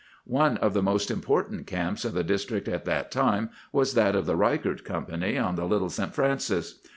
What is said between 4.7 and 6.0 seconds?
Company, on the Little